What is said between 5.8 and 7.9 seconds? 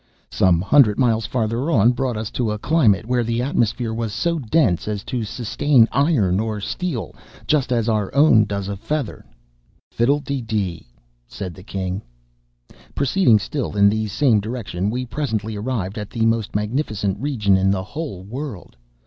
iron or steel, just as